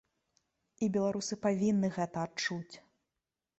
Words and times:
І 0.85 0.89
беларусы 0.95 1.39
павінны 1.45 1.93
гэта 2.01 2.17
адчуць. 2.29 2.75